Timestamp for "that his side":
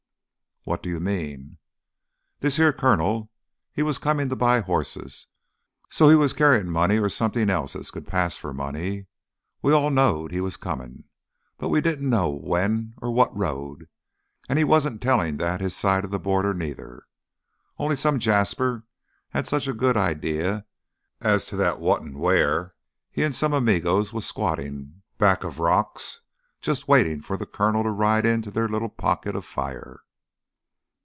15.37-16.05